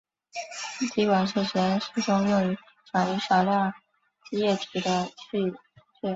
[0.95, 2.57] 滴管是实验室中用于
[2.91, 3.71] 转移少量
[4.31, 5.55] 液体的器皿。